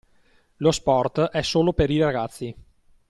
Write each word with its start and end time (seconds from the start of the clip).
Lo 0.57 0.71
sport 0.71 1.21
è 1.25 1.43
solo 1.43 1.73
per 1.73 1.91
i 1.91 1.99
ragazzi. 2.01 2.55